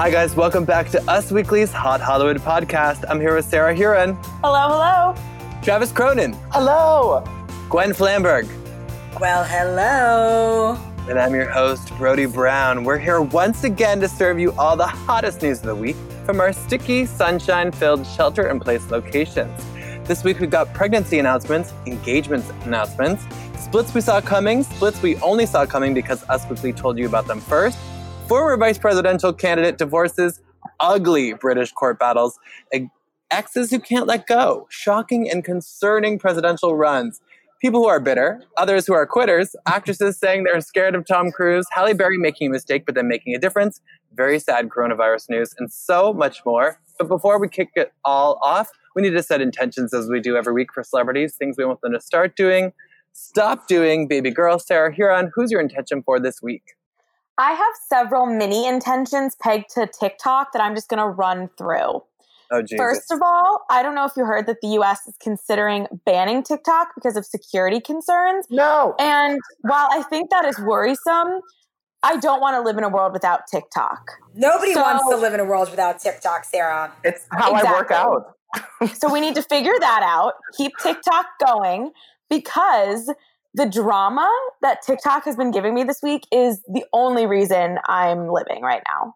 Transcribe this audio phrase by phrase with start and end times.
[0.00, 0.34] Hi, guys.
[0.34, 3.04] Welcome back to Us Weekly's Hot Hollywood podcast.
[3.06, 5.60] I'm here with Sarah Hearon, Hello, hello.
[5.62, 7.22] Travis Cronin, Hello.
[7.68, 8.48] Gwen Flamberg,
[9.20, 10.78] Well, hello.
[11.06, 12.82] and I'm your host, Brody Brown.
[12.82, 16.40] We're here once again to serve you all the hottest news of the week from
[16.40, 19.52] our sticky, sunshine filled shelter in place locations.
[20.08, 23.26] This week, we've got pregnancy announcements, engagement announcements,
[23.58, 27.26] splits we saw coming, splits we only saw coming because Us Weekly told you about
[27.26, 27.76] them first,
[28.30, 30.40] former vice presidential candidate divorces,
[30.78, 32.38] ugly British court battles,
[33.32, 37.20] exes who can't let go, shocking and concerning presidential runs,
[37.60, 41.66] people who are bitter, others who are quitters, actresses saying they're scared of Tom Cruise,
[41.72, 43.80] Halle Berry making a mistake but then making a difference,
[44.14, 46.78] very sad coronavirus news, and so much more.
[47.00, 50.36] But before we kick it all off, we need to set intentions as we do
[50.36, 52.74] every week for celebrities, things we want them to start doing,
[53.12, 54.06] stop doing.
[54.06, 56.62] Baby girl, Sarah Hearon, who's your intention for this week?
[57.40, 62.02] I have several mini intentions pegged to TikTok that I'm just going to run through.
[62.52, 62.76] Oh, Jesus.
[62.76, 66.42] First of all, I don't know if you heard that the US is considering banning
[66.42, 68.44] TikTok because of security concerns.
[68.50, 68.94] No.
[68.98, 71.40] And while I think that is worrisome,
[72.02, 74.10] I don't want to live in a world without TikTok.
[74.34, 76.92] Nobody So- wants to live in a world without TikTok, Sarah.
[77.04, 78.36] It's how I work out.
[78.94, 81.92] So we need to figure that out, keep TikTok going
[82.28, 83.08] because
[83.54, 84.28] the drama
[84.62, 88.82] that TikTok has been giving me this week is the only reason I'm living right
[88.88, 89.14] now.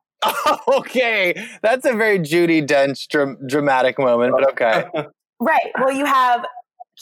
[0.69, 4.85] okay, that's a very Judi Dench dram- dramatic moment, but okay.
[5.41, 5.73] Right.
[5.79, 6.47] Well, you have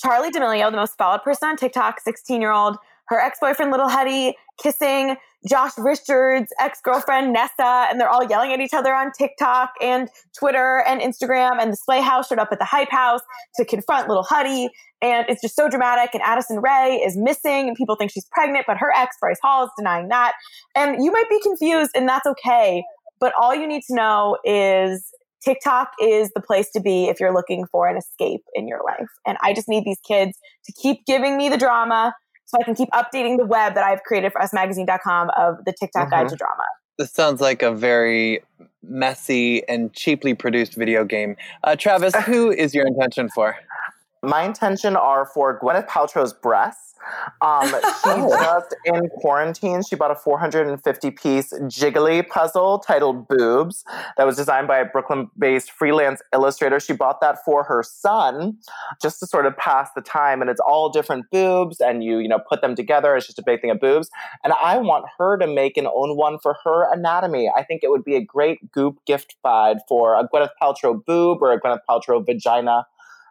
[0.03, 2.77] Charli D'Amelio, the most followed person on TikTok, 16 year old,
[3.09, 5.17] her ex boyfriend, Lil Huddy, kissing
[5.49, 10.09] Josh Richards' ex girlfriend, Nessa, and they're all yelling at each other on TikTok and
[10.39, 11.61] Twitter and Instagram.
[11.61, 13.21] And the Sway House showed up at the Hype House
[13.57, 14.71] to confront Lil Huddy.
[15.01, 16.11] And it's just so dramatic.
[16.15, 19.65] And Addison Rae is missing, and people think she's pregnant, but her ex, Bryce Hall,
[19.65, 20.35] is denying that.
[20.77, 22.85] And you might be confused, and that's okay.
[23.19, 25.13] But all you need to know is
[25.45, 29.09] TikTok is the place to be if you're looking for an escape in your life.
[29.27, 32.15] And I just need these kids to keep giving me the drama
[32.53, 36.11] so I can keep updating the web that I've created for usmagazine.com of the TikTok
[36.11, 36.31] guide Mhm.
[36.31, 36.65] to drama.
[36.99, 38.43] This sounds like a very
[38.83, 41.37] messy and cheaply produced video game.
[41.65, 43.57] Uh, Travis, who is your intention for?
[44.23, 46.92] My intention are for Gwyneth Paltrow's breasts.
[47.41, 47.75] Um, she
[48.05, 48.31] Oh.
[48.41, 53.85] just in quarantine, she bought a 450 piece jiggly puzzle titled Boobs
[54.17, 56.79] that was designed by a Brooklyn based freelance illustrator.
[56.81, 58.59] She bought that for her son
[59.01, 60.41] just to sort of pass the time.
[60.41, 63.17] And it's all different boobs, and you, you know, put them together.
[63.17, 64.11] It's just a big thing of boobs.
[64.45, 67.51] And I want her to make and own one for her anatomy.
[67.55, 71.39] I think it would be a great goop gift guide for a Gwyneth Paltrow boob
[71.43, 72.87] or a Gwyneth Paltrow vagina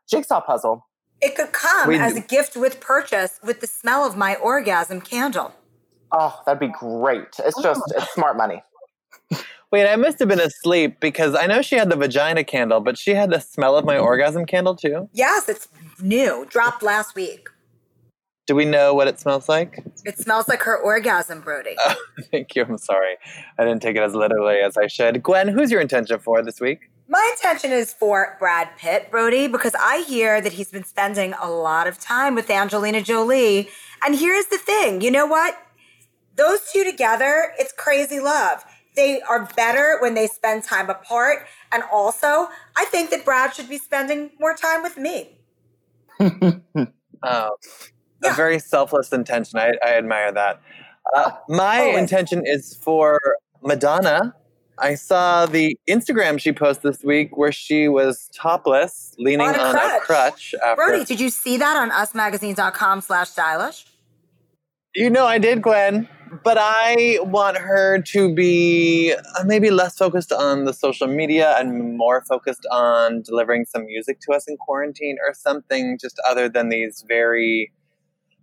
[0.09, 0.85] jigsaw puzzle.
[1.21, 5.01] It could come We as a gift with purchase with the smell of my orgasm
[5.01, 5.53] candle.
[6.11, 7.27] Oh, that'd be great.
[7.39, 7.63] It's oh.
[7.63, 8.63] just, it's smart money.
[9.71, 12.97] Wait, I must have been asleep because I know she had the vagina candle, but
[12.97, 15.07] she had the smell of my orgasm candle too.
[15.13, 15.69] Yes, it's
[16.01, 17.47] new, dropped last week.
[18.47, 19.81] Do we know what it smells like?
[20.03, 21.77] It smells like her orgasm, Brody.
[22.31, 22.65] Thank you.
[22.65, 23.15] I'm sorry.
[23.57, 25.23] I didn't take it as literally as I should.
[25.23, 26.89] Gwen, who's your intention for this week?
[27.11, 31.51] My intention is for Brad Pitt, Brody, because I hear that he's been spending a
[31.51, 33.67] lot of time with Angelina Jolie.
[34.05, 35.57] And here's the thing you know what?
[36.37, 38.63] Those two together, it's crazy love.
[38.95, 41.47] They are better when they spend time apart.
[41.73, 45.37] And also, I think that Brad should be spending more time with me.
[47.23, 47.49] Oh,
[48.23, 48.31] Yeah.
[48.31, 49.59] a very selfless intention.
[49.59, 50.61] I, I admire that.
[51.13, 51.97] Uh, my Always.
[51.99, 53.19] intention is for
[53.61, 54.33] Madonna.
[54.77, 59.75] I saw the Instagram she posted this week where she was topless, leaning On on,
[59.75, 60.01] a a crutch.
[60.01, 60.55] crutch.
[60.63, 63.85] After Brody, did you see that on usmagazine.com slash stylish?
[64.95, 66.07] You know, I did, Gwen.
[66.45, 71.97] But I want her to be uh, maybe less focused on the social media and
[71.97, 76.69] more focused on delivering some music to us in quarantine or something just other than
[76.69, 77.73] these very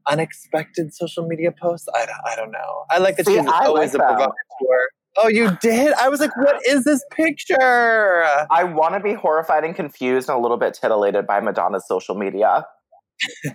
[0.07, 1.89] unexpected social media posts.
[1.95, 2.85] I, don't- I don't know.
[2.91, 4.07] I like that See, she's I always like a that.
[4.17, 4.89] provocateur.
[5.21, 5.93] Oh, you did?
[5.95, 8.25] I was like, what is this picture?
[8.51, 12.15] I want to be horrified and confused and a little bit titillated by Madonna's social
[12.15, 12.65] media.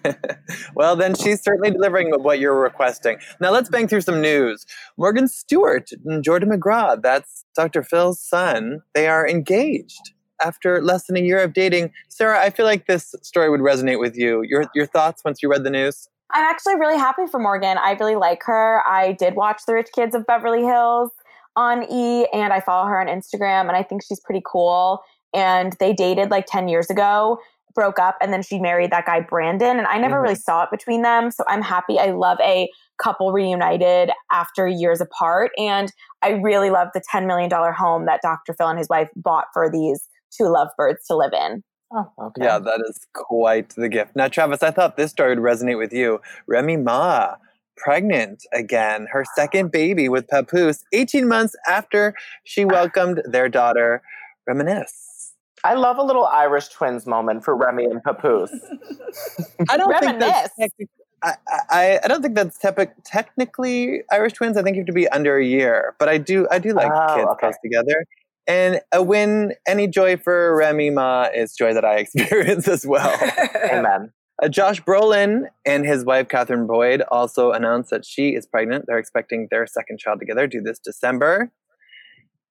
[0.76, 3.18] well, then she's certainly delivering what you're requesting.
[3.40, 4.66] Now let's bang through some news.
[4.98, 7.82] Morgan Stewart and Jordan McGraw, that's Dr.
[7.82, 10.12] Phil's son, they are engaged
[10.44, 11.94] after less than a year of dating.
[12.10, 14.44] Sarah, I feel like this story would resonate with you.
[14.44, 16.10] Your, your thoughts once you read the news?
[16.32, 17.78] I'm actually really happy for Morgan.
[17.78, 18.82] I really like her.
[18.86, 21.12] I did watch The Rich Kids of Beverly Hills
[21.56, 25.02] on E, and I follow her on Instagram, and I think she's pretty cool.
[25.34, 27.40] And they dated like 10 years ago,
[27.76, 30.22] broke up and then she married that guy Brandon and I never Mhm.
[30.22, 32.70] really saw it between them so I'm happy I love a
[33.02, 35.92] couple reunited after years apart and
[36.22, 38.54] I really love the 10 million dollar home that Dr.
[38.54, 41.64] Phil and his wife bought for these two lovebirds to live in.
[41.92, 42.44] Oh, okay.
[42.46, 44.16] Yeah, that is quite the gift.
[44.16, 46.22] Now, Travis, I thought this story would resonate with you.
[46.48, 47.36] Remy Ma,
[47.78, 54.02] pregnant again, her second baby with Papoose, 18 months after she welcomed their daughter,
[54.48, 55.34] Reminisce.
[55.64, 58.52] I love a little Irish twins moment for Remy and Papoose.
[59.70, 60.90] I don't think that's technic-
[61.24, 61.36] I,
[61.70, 64.58] I, I don't think that's tepi- technically Irish twins.
[64.58, 66.92] I think you have to be under a year, but I do I do like
[66.94, 67.40] Oh, kids okay.
[67.40, 68.06] close together.
[68.46, 73.18] And a win, any joy for Remy Ma is joy that I experience as well.
[73.72, 74.12] Amen.
[74.44, 78.86] Uh, Josh Brolin and his wife Kathryn Boyd also announced that she is pregnant.
[78.88, 81.50] They're expecting their second child together due this December.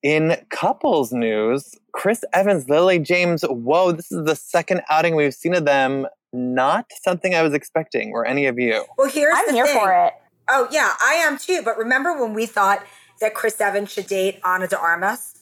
[0.02, 3.42] In couples news, Chris Evans, Lily James.
[3.42, 6.06] Whoa, this is the second outing we've seen of them.
[6.32, 8.10] Not something I was expecting.
[8.10, 8.84] Were any of you?
[8.96, 9.78] well, here's I'm the here thing.
[9.78, 10.14] for it.
[10.48, 11.60] Oh yeah, I am too.
[11.62, 12.84] But remember when we thought
[13.20, 15.41] that Chris Evans should date Ana de Armas?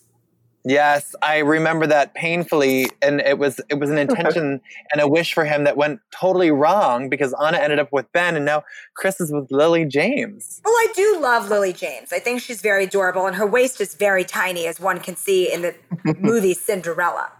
[0.65, 4.61] Yes, I remember that painfully, and it was it was an intention
[4.93, 8.37] and a wish for him that went totally wrong because Ana ended up with Ben,
[8.37, 8.65] and now
[8.95, 10.61] Chris is with Lily James.
[10.65, 12.13] Well, I do love Lily James.
[12.13, 15.51] I think she's very adorable, and her waist is very tiny, as one can see
[15.51, 15.75] in the
[16.19, 17.33] movie Cinderella.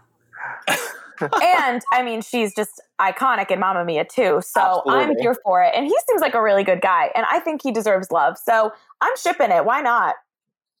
[1.43, 4.41] and I mean, she's just iconic in Mamma Mia too.
[4.43, 5.73] So I'm here for it.
[5.75, 7.11] And he seems like a really good guy.
[7.15, 8.39] And I think he deserves love.
[8.39, 9.63] So I'm shipping it.
[9.63, 10.15] Why not?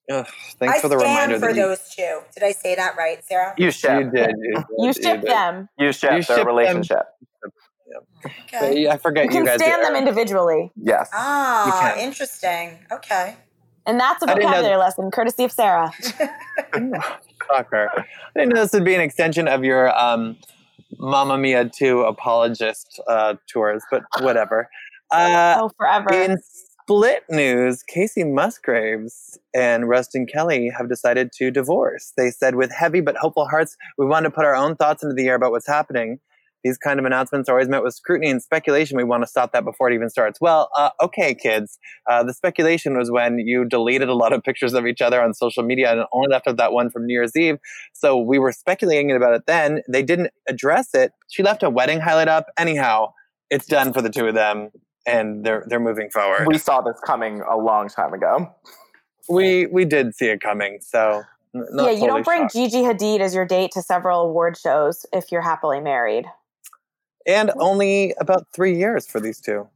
[0.09, 0.25] Ugh,
[0.59, 1.39] thanks I for the stand reminder.
[1.39, 2.21] for that you- those two.
[2.33, 3.53] Did I say that right, Sarah?
[3.57, 4.11] You You, ship.
[4.13, 4.31] did.
[4.37, 5.29] You, did, You ship did.
[5.29, 5.69] them.
[5.77, 6.47] You ship You their ship them.
[6.47, 7.03] relationship.
[8.51, 9.61] But I forget You you, can guys.
[9.61, 10.71] stand them individually.
[10.75, 11.09] Yes.
[11.13, 12.79] Ah, interesting.
[12.91, 13.35] Okay.
[13.85, 15.91] And that's a vocabulary lesson, courtesy of Sarah.
[17.49, 17.87] Fucker.
[17.95, 18.03] I
[18.35, 20.37] didn't know this would be an extension of your um,
[20.99, 24.69] Mamma Mia 2 apologist uh, tours, but whatever.
[25.09, 26.13] Uh, oh, forever.
[26.13, 26.37] In
[26.91, 32.11] split news, Kacey Musgraves and Ruston Kelly have decided to divorce.
[32.17, 35.15] They said, with heavy but hopeful hearts, we want to put our own thoughts into
[35.15, 36.19] the air about what's happening.
[36.65, 38.97] These kind of announcements are always met with scrutiny and speculation.
[38.97, 40.41] We want to stop that before it even starts.
[40.41, 41.79] Well, uh, okay, kids.
[42.09, 45.33] Uh, the speculation was when you deleted a lot of pictures of each other on
[45.33, 47.57] social media and only left that one from New Year's Eve.
[47.93, 49.81] So we were speculating about it then.
[49.87, 51.13] They didn't address it.
[51.29, 52.47] She left a wedding highlight up.
[52.59, 53.13] Anyhow,
[53.49, 54.71] it's done for the two of them
[55.05, 56.47] and they're they're moving forward.
[56.47, 58.53] We saw this coming a long time ago.
[59.29, 61.23] We we did see it coming, so
[61.55, 62.53] n- not yeah, you totally don't bring shocked.
[62.53, 66.25] Gigi Hadid as your date to several award shows if you're happily married.
[67.27, 69.67] and only about three years for these two.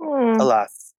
[0.00, 0.40] Hmm.
[0.40, 0.94] Alas,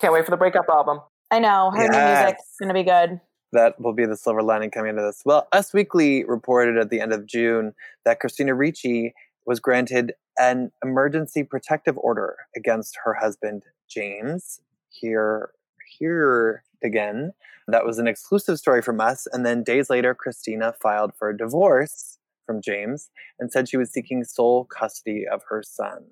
[0.00, 1.00] Can't wait for the breakup album.
[1.32, 1.72] I know.
[1.74, 2.22] Her new Yes.
[2.24, 3.20] music's going to be good.
[3.52, 5.22] that will be the silver lining coming into this.
[5.24, 7.74] Well, Us Weekly reported at the end of June
[8.04, 9.12] that Christina Ricci
[9.46, 14.60] was granted an emergency protective order against her husband James.
[14.90, 15.50] Here,
[15.98, 17.32] here again.
[17.66, 19.26] That was an exclusive story from us.
[19.32, 23.90] And then days later, Christina filed for a divorce from James and said she was
[23.92, 26.04] seeking sole custody of her son.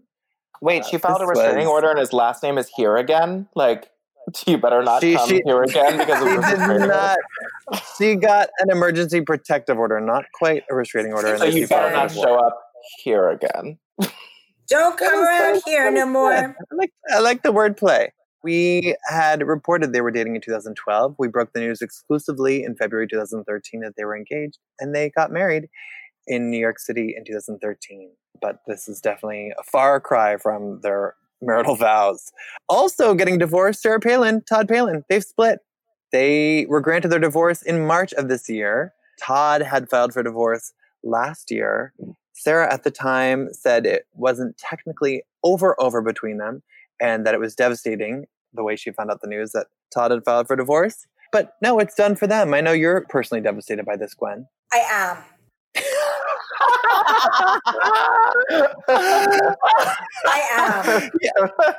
[0.61, 3.49] Wait, Uh, she filed a restraining was- order and his last name is here again?
[3.55, 3.91] Like,
[4.47, 6.87] you better not She- come she- here again because of She did order.
[6.87, 7.19] not.
[7.97, 11.29] She got an emergency protective order, not quite a restraining order.
[11.29, 12.59] and So you better not show up
[13.03, 13.79] here again.
[14.69, 16.33] Don't come around here no more.
[16.33, 18.09] I like, I like the wordplay.
[18.43, 21.17] We had reported they were dating in 2012.
[21.19, 25.33] We broke the news exclusively in February 2013 that they were engaged, and they got
[25.33, 25.69] married
[26.27, 28.11] in New York City in 2013.
[28.41, 32.33] But this is definitely a far cry from their marital vows.
[32.69, 35.61] Also, getting divorced, Sarah Palin, Todd Palin, they've split.
[36.13, 38.93] They were granted their divorce in March of this year.
[39.21, 41.93] Todd had filed for divorce last year.
[42.47, 46.63] Sarah at the time said it wasn't technically over over between them
[47.01, 50.25] and that it was devastating the way she found out the news that Todd had
[50.25, 51.09] filed for divorce.
[51.33, 52.55] But no, it's done for them.
[52.55, 54.47] I know you're personally devastated by this, Gwen.
[54.73, 55.17] I am.
[60.29, 61.11] I am.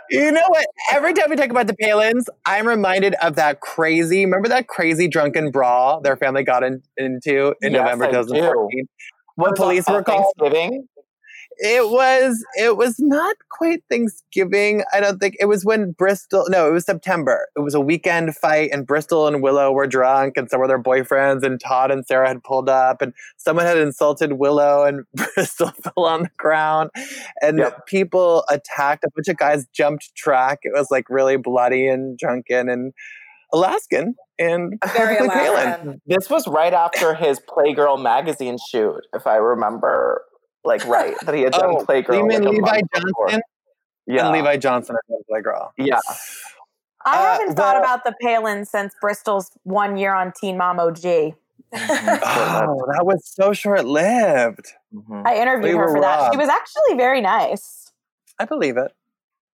[0.09, 0.67] You know what?
[0.91, 5.07] Every time we talk about the Palins, I'm reminded of that crazy, remember that crazy
[5.07, 8.87] drunken brawl their family got in, into in Yes, November 2014?
[9.37, 10.33] When police were called?
[10.39, 10.87] Thanksgiving?
[11.59, 14.83] It was it was not quite Thanksgiving.
[14.93, 16.45] I don't think it was when Bristol.
[16.49, 17.47] No, it was September.
[17.55, 20.81] It was a weekend fight, and Bristol and Willow were drunk, and some of their
[20.81, 25.69] boyfriends, and Todd and Sarah had pulled up, and someone had insulted Willow, and Bristol
[25.83, 26.91] fell on the ground,
[27.41, 27.87] and Yep.
[27.87, 29.03] people attacked.
[29.03, 30.59] A bunch of guys jumped track.
[30.61, 32.93] It was like really bloody and drunken and
[33.53, 35.63] Alaskan and Very perfectly Palin.
[35.67, 36.01] Alaskan.
[36.05, 40.23] This was right after his Playgirl magazine shoot, if I remember
[40.63, 42.17] like right that he had done Oh, Playgirl.
[42.17, 43.27] you mean like, Levi month before.
[43.29, 43.41] Johnson?
[44.05, 45.69] Yeah, And Levi Johnston had done Playgirl.
[45.77, 45.99] yeah.
[47.05, 50.79] I Uh, haven't thought well- about the Palin since Bristol's one year on Teen Mom
[50.79, 51.35] OG.
[51.73, 54.67] Oh, that was so short lived.
[54.93, 55.25] Mhm.
[55.25, 56.31] I interviewed We her were for that.
[56.33, 57.91] She was actually very nice.
[58.39, 58.93] I believe it.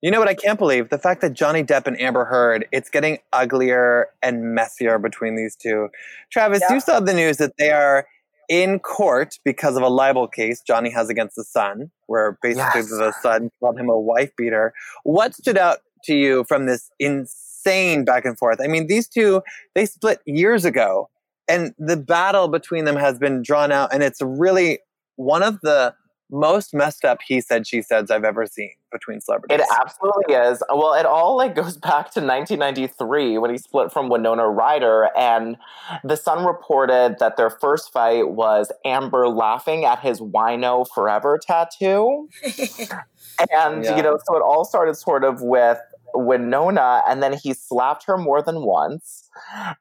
[0.04, 0.90] You know what I can't believe?
[0.90, 5.56] The fact that Johnny Depp and Amber Heard, it's getting uglier and messier between these
[5.56, 5.88] two.
[6.30, 6.74] Travis, Yeah.
[6.74, 8.06] you saw the news that they are
[8.50, 12.90] in court because of a libel case Johnny has against the Sun, where basically Yes.
[12.90, 14.74] the Sun called him a wife beater.
[15.06, 18.60] What stood out to you from this insane back and forth?
[18.62, 19.42] I mean, these two,
[19.74, 21.10] they split years ago,
[21.48, 24.80] and the battle between them has been drawn out, and it's really
[25.16, 25.96] one of the
[26.34, 29.60] most messed up he said she says I've ever seen between celebrities.
[29.60, 30.62] It absolutely is.
[30.70, 35.58] Well, it all like goes back to 1993 when he split from Winona Ryder, and
[36.04, 42.28] the Sun reported that their first fight was Amber laughing at his "Wino Forever" tattoo,
[42.44, 43.96] and Yeah.
[43.96, 45.80] you know, so it all started sort of with
[46.16, 49.23] Winona, and then he slapped her more than once,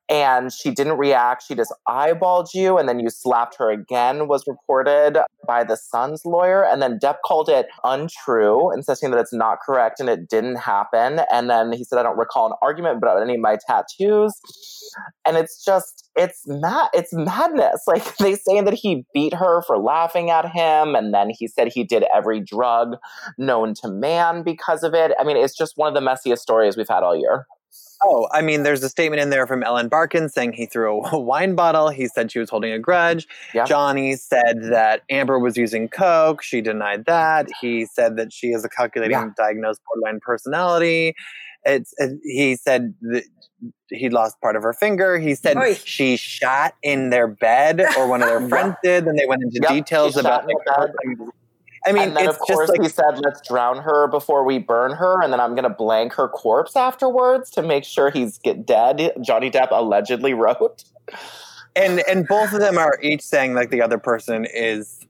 [0.09, 1.45] and she didn't react.
[1.47, 4.29] She just eyeballed you, and then you slapped her again.
[4.29, 9.33] Was reported by the Sun's lawyer, and then Depp called it untrue, insisting that it's
[9.33, 11.21] not correct and it didn't happen.
[11.33, 14.41] And then he said, "I don't recall an argument about any of my tattoos."
[15.27, 17.83] And it's just, it's mad, it's madness.
[17.93, 21.69] Like they say that he beat her for laughing at him, and then he said
[21.69, 22.97] he did every drug
[23.37, 25.13] known to man because of it.
[25.19, 27.47] I mean, it's just one of the messiest stories we've had all year.
[28.05, 31.19] Oh, I mean, there's a statement in there from Ellen Barkin saying he threw a
[31.21, 31.89] wine bottle.
[31.89, 33.27] He said she was holding a grudge.
[33.55, 33.65] Yeah.
[33.65, 36.43] Johnny said that Amber was using coke.
[36.43, 37.47] She denied that.
[37.61, 39.31] He said that she is a calculating, Yeah.
[39.37, 41.15] diagnosed borderline personality.
[41.65, 43.23] It's it, he said that
[43.89, 45.19] he lost part of her finger.
[45.21, 45.75] He said Oy.
[45.75, 49.05] she shot in their bed, or one of their friends did.
[49.05, 50.45] Then they went into Yep, details about.
[51.87, 52.03] In the bed.
[52.03, 54.45] I mean, and then, it's of course, just like he said, let's drown her before
[54.45, 58.11] we burn her, and then I'm going to blank her corpse afterwards to make sure
[58.11, 59.13] he's get dead.
[59.21, 60.85] Johnny Depp allegedly wrote.
[61.75, 65.01] and and both of them are each saying like the other person is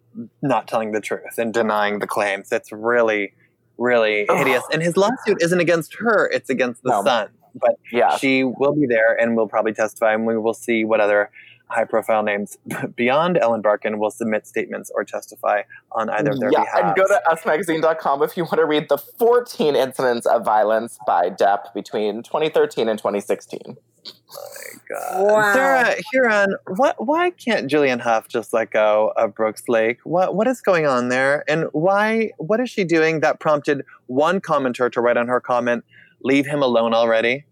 [0.42, 2.52] not telling the truth and denying the claims.
[2.52, 3.32] It's really,
[3.78, 4.62] really hideous.
[4.72, 7.04] And his lawsuit isn't against her; it's against the No.
[7.04, 7.28] Sun.
[7.54, 8.16] But Yeah.
[8.16, 11.30] she will be there and will probably testify, and we will see what other
[11.72, 12.58] high-profile names
[12.96, 15.62] beyond Ellen Barkin will submit statements or testify
[15.92, 16.84] on either of their yeah, behalf.
[16.84, 21.30] and go to usmagazine.com if you want to read the 14 incidents of violence by
[21.30, 23.76] Depp between 2013 and 2016.
[24.04, 24.42] My
[24.88, 25.26] God.
[25.26, 25.52] Wow.
[25.52, 27.06] Sarah Hearon, what?
[27.06, 29.98] Why can't Julianne Hough just let go of Brooks Laich?
[30.04, 31.44] What What is going on there?
[31.48, 32.30] And why?
[32.38, 35.84] What is she doing that prompted one commenter to write on her comment,
[36.22, 37.44] "Leave him alone already"?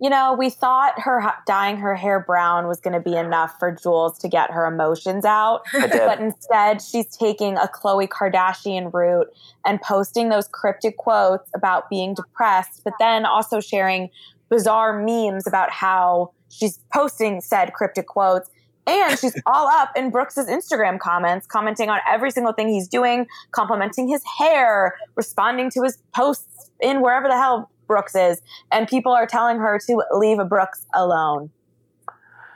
[0.00, 3.72] You know, we thought her dyeing her hair brown was going to be enough for
[3.72, 5.62] Jules to get her emotions out.
[5.72, 9.28] But instead, she's taking a Khloe Kardashian route
[9.66, 14.10] and posting those cryptic quotes about being depressed, but then also sharing
[14.48, 18.48] bizarre memes about how she's posting said cryptic quotes.
[18.86, 23.26] And she's all up in Brooks's Instagram comments, commenting on every single thing he's doing,
[23.50, 28.40] complimenting his hair, responding to his posts in wherever the hell Brooks is.
[28.70, 31.50] And people are telling her to leave Brooks alone.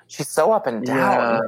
[0.06, 1.40] She's so up and down.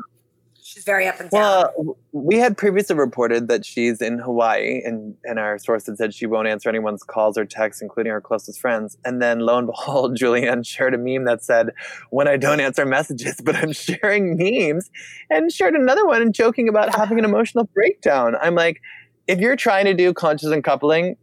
[0.62, 1.68] She's very up and down.
[1.76, 6.14] Well, we had previously reported that she's in Hawaii, and, and our source had said
[6.14, 8.96] she won't answer anyone's calls or texts, including her closest friends.
[9.04, 11.70] And then lo and behold, Julianne shared a meme that said,
[12.08, 14.90] When I don't answer messages, but I'm sharing memes,
[15.28, 18.34] and shared another one and joking about having an emotional breakdown.
[18.40, 18.80] I'm like,
[19.26, 21.16] if you're trying to do conscious uncoupling,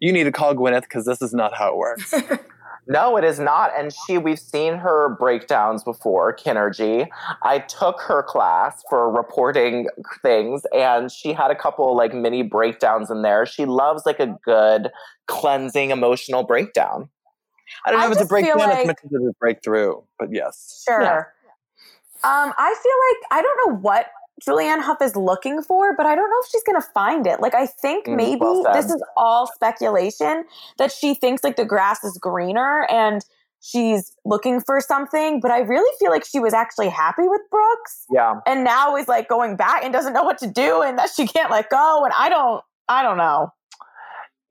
[0.00, 2.14] you need to call Gwyneth because this is not how it works.
[2.88, 3.72] No, it is not.
[3.76, 7.08] And she, we've seen her breakdowns before, KINRGY.
[7.42, 9.88] I took her class for reporting
[10.22, 13.44] things, and she had a couple like mini breakdowns in there.
[13.44, 14.90] She loves like a good
[15.26, 17.08] cleansing emotional breakdown.
[17.84, 20.00] I don't know I if it's a breakdown, like- it's meant to be a breakthrough,
[20.18, 20.84] but yes.
[20.86, 21.02] Sure.
[21.02, 21.18] Yeah.
[22.22, 24.06] Um, I feel like I don't know what
[24.46, 27.40] Julianne Hough is looking for, but I don't know if she's going to find it.
[27.40, 30.44] Like, I think Mm, maybe well this is all speculation
[30.78, 33.24] that she thinks like the grass is greener and
[33.62, 35.40] she's looking for something.
[35.40, 38.34] But I really feel like she was actually happy with Brooks Yeah.
[38.46, 41.26] and now is like going back and doesn't know what to do and that she
[41.26, 42.04] can't let go.
[42.04, 43.52] And I don't, I don't know.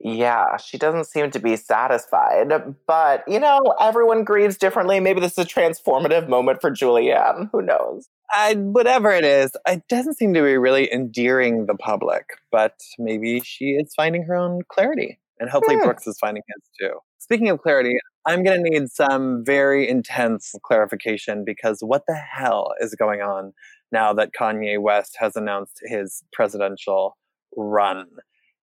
[0.08, 2.52] Yeah, she doesn't seem to be satisfied.
[2.86, 5.00] But, you know, everyone grieves differently.
[5.00, 7.48] Maybe this is a transformative moment for Julianne.
[7.50, 8.08] Who knows?
[8.30, 13.40] I, whatever it is, it doesn't seem to be really endearing the public, but maybe
[13.40, 15.18] she is finding her own clarity.
[15.40, 15.86] And hopefully Hmm.
[15.86, 17.00] Brooks is finding his too.
[17.18, 17.94] Speaking of clarity,
[18.26, 23.54] I'm going to need some very intense clarification because what the hell is going on
[23.90, 27.16] now that Kanye West has announced his presidential
[27.56, 28.06] run.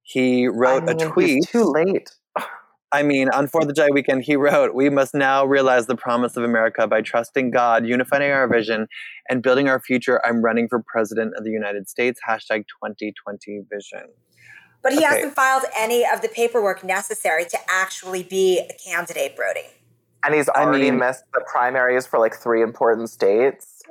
[0.03, 1.29] He wrote I mean, a tweet.
[1.29, 2.11] He's too late.
[2.91, 6.37] I mean, on Fourth of July weekend, he wrote, We must now realize the promise
[6.37, 8.87] of America by trusting God, unifying our vision,
[9.29, 10.23] and building our future.
[10.23, 12.19] I'm running for president of the United States.
[12.27, 14.09] Hashtag 2020 vision.
[14.83, 15.05] But he Okay.
[15.07, 19.65] hasn't filed any of the paperwork necessary to actually be a candidate, Brody.
[20.25, 23.81] And he's I already mean- missed the primaries for like three important states.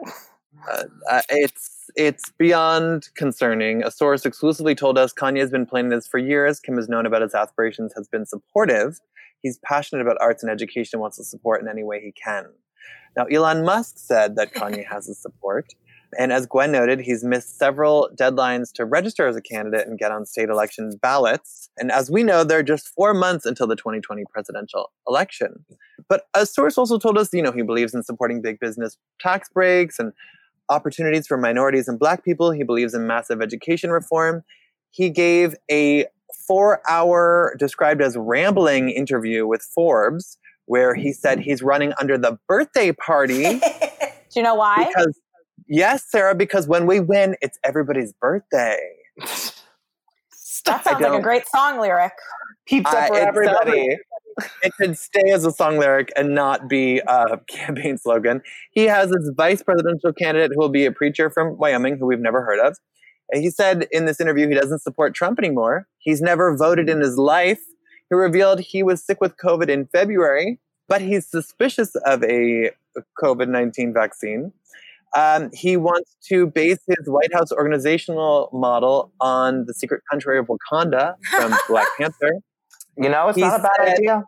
[0.71, 3.83] Uh, uh, it's it's beyond concerning.
[3.83, 6.61] A source exclusively told us Kanye has been planning this for years.
[6.61, 9.01] Kim has known about his aspirations, has been supportive.
[9.43, 12.47] He's passionate about arts and education, wants to support in any way he can.
[13.17, 15.67] Now, Elon Musk said that Kanye has his support.
[16.19, 20.13] And as Gwen noted, he's missed several deadlines to register as a candidate and get
[20.13, 21.71] on state election ballots.
[21.79, 25.65] And as we know, there are just four months until the 2020 presidential election.
[26.09, 29.49] But a source also told us, you know, he believes in supporting big business tax
[29.49, 30.13] breaks and
[30.73, 32.51] opportunities for minorities and black people.
[32.51, 34.43] He believes in massive education reform.
[34.91, 36.07] He gave a
[36.47, 42.39] four hour, described as rambling interview with Forbes, where he said he's running under the
[42.49, 43.61] birthday party
[44.33, 44.87] Do you know why?
[44.89, 45.21] because,
[45.69, 48.79] yes, Sarah, because when we win, it's everybody's birthday.
[49.19, 49.53] that
[50.65, 52.15] sounds like a great song lyric.
[52.67, 53.99] Pizza Uh, for it everybody.
[54.63, 58.43] It could stay as a song lyric and not be a campaign slogan.
[58.73, 62.21] He has his vice presidential candidate who will be a preacher from Wyoming who we've
[62.21, 62.77] never heard of.
[63.31, 65.87] And he said in this interview he doesn't support Trump anymore.
[65.99, 67.61] He's never voted in his life.
[68.11, 72.71] He revealed he was sick with COVID in February, but he's suspicious of a
[73.23, 74.53] COVID 19 vaccine.
[75.15, 80.47] Um, he wants to base his White House organizational model on the secret country of
[80.47, 82.41] Wakanda from Black Panther.
[82.97, 84.25] You know, it's He not a bad said- idea.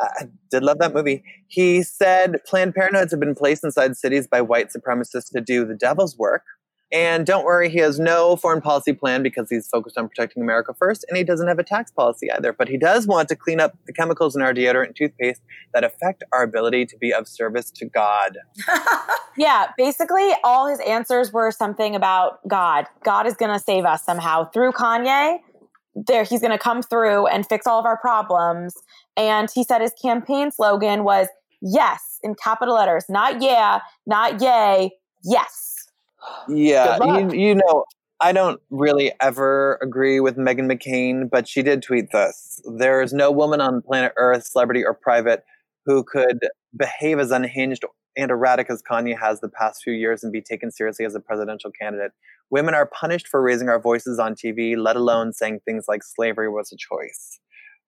[0.00, 1.24] I did love that movie.
[1.48, 5.74] He said Planned Parenthoods have been placed inside cities by white supremacists to do the
[5.74, 6.42] devil's work.
[6.90, 10.72] And don't worry, he has no foreign policy plan because he's focused on protecting America
[10.78, 12.50] first, and he doesn't have a tax policy either.
[12.52, 15.42] But he does want to clean up the chemicals in our deodorant and toothpaste
[15.74, 18.38] that affect our ability to be of service to God.
[19.36, 22.86] Yeah, basically, all his answers were something about God.
[23.04, 25.38] God is going to save us somehow through Kanye.
[25.94, 28.74] There, he's going to come through and fix all of our problems.
[29.16, 31.28] And he said his campaign slogan was
[31.60, 34.92] "Yes" in capital letters, not "Yeah," not "Yay,"
[35.24, 35.88] yes.
[36.48, 37.84] Yeah, you, you know,
[38.20, 42.60] I don't really ever agree with Meghan McCain, but she did tweet this.
[42.76, 45.44] There is no woman on planet Earth, celebrity or private,
[45.86, 46.40] who could
[46.76, 47.84] behave as unhinged
[48.16, 51.20] and erratic as Kanye has the past few years and be taken seriously as a
[51.20, 52.10] presidential candidate.
[52.50, 56.48] Women are punished for raising our voices on TV, let alone saying things like slavery
[56.48, 57.40] was a choice.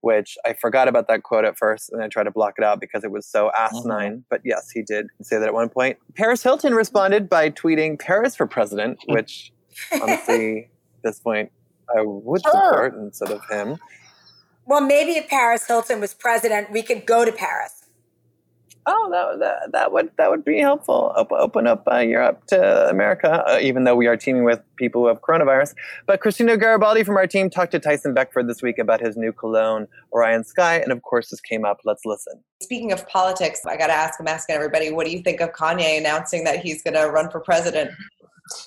[0.02, 2.80] Which I forgot about that quote at first and I tried to block it out
[2.80, 3.76] because it was so mm-hmm.
[3.76, 4.24] asinine.
[4.30, 5.98] But yes, he did say that at one point.
[6.14, 9.14] Paris Hilton responded by tweeting Paris for president, mm.
[9.14, 9.52] which
[10.00, 11.52] honestly, at this point,
[11.94, 12.52] I would Sure.
[12.52, 13.78] support instead of him.
[14.64, 17.79] well, maybe if Paris Hilton was president, we could go to Paris.
[18.86, 21.12] Oh, that, that, that would that would be helpful.
[21.14, 25.02] Op- open up uh, Europe to America, uh, even though we are teaming with people
[25.02, 25.74] who have coronavirus.
[26.06, 29.32] But Christina Garibaldi from our team talked to Tyson Beckford this week about his new
[29.32, 31.80] cologne, Orion Sky, and of course, this came up.
[31.84, 32.42] Let's listen.
[32.62, 35.52] Speaking of politics, I got to ask, I'm asking everybody, what do you think of
[35.52, 37.90] Kanye announcing that he's going to run for president?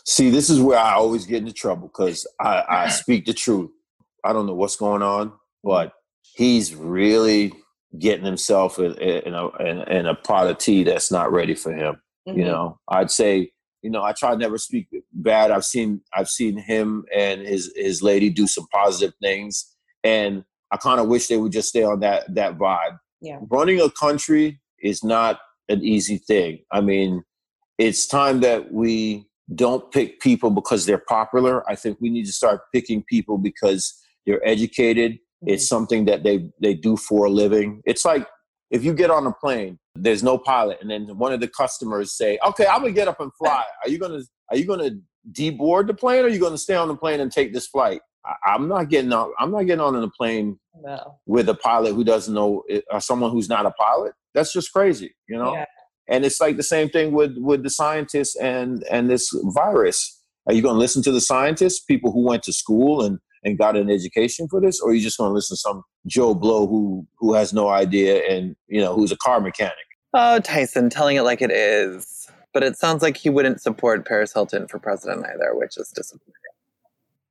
[0.06, 3.72] See, this is where I always get into trouble because I, I speak the truth.
[4.24, 7.54] I don't know what's going on, but he's really
[8.00, 11.74] getting himself in, in, a, in, in a pot of tea that's not ready for
[11.74, 12.02] him.
[12.28, 12.38] Mhm.
[12.38, 13.52] You know, I'd say,
[13.82, 15.52] you know, I try to never speak bad.
[15.52, 20.78] I've seen I've seen him and his his lady do some positive things, and I
[20.78, 22.98] kind of wish they would just stay on that that vibe.
[23.20, 23.40] Yeah.
[23.50, 26.60] Running a country is not an easy thing.
[26.72, 27.24] I mean,
[27.78, 31.70] it's time that we don't pick people because they're popular.
[31.70, 33.94] I think we need to start picking people because
[34.26, 35.20] they're educated.
[35.46, 35.76] It's mm-hmm.
[35.76, 37.82] something that they they do for a living.
[37.86, 38.28] It's like
[38.72, 42.12] if you get on a plane, there's no pilot, and then one of the customers
[42.14, 43.64] say, "Okay, I'm gonna get up and fly.
[43.84, 44.92] Are you gonna Are you gonna
[45.32, 48.02] deboard the plane, or are you gonna stay on the plane and take this flight?"
[48.26, 49.32] I, I'm not getting on.
[49.40, 51.20] I'm not getting on in a plane No.
[51.26, 54.14] with a pilot who doesn't know eh, or someone who's not a pilot.
[54.34, 55.54] That's just crazy, you know.
[55.54, 55.66] Yeah.
[56.10, 60.20] And it's like the same thing with with the scientists and and this virus.
[60.48, 63.58] Are you going to listen to the scientists, people who went to school and and
[63.58, 66.34] got an education for this, or are you just going to listen to some Joe
[66.34, 69.76] Blow who who has no idea and you know who's a car mechanic?
[70.14, 72.28] Oh, Tyson, telling it like it is.
[72.54, 76.34] But it sounds like he wouldn't support Paris Hilton for president either, which is disappointing.